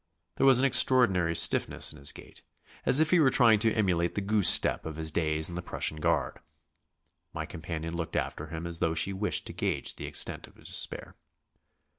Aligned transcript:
There 0.37 0.47
was 0.47 0.57
an 0.57 0.65
extraordinary 0.65 1.35
stiffness 1.35 1.93
in 1.93 1.99
his 1.99 2.11
gait, 2.11 2.41
as 2.87 2.99
if 2.99 3.11
he 3.11 3.19
were 3.19 3.29
trying 3.29 3.59
to 3.59 3.71
emulate 3.75 4.15
the 4.15 4.21
goose 4.21 4.49
step 4.49 4.83
of 4.83 4.95
his 4.95 5.11
days 5.11 5.47
in 5.47 5.53
the 5.53 5.61
Prussian 5.61 5.97
Guard. 5.97 6.39
My 7.33 7.45
companion 7.45 7.95
looked 7.95 8.15
after 8.15 8.47
him 8.47 8.65
as 8.65 8.79
though 8.79 8.95
she 8.95 9.13
wished 9.13 9.45
to 9.45 9.53
gauge 9.53 9.97
the 9.97 10.07
extent 10.07 10.47
of 10.47 10.55
his 10.55 10.69
despair. 10.69 11.17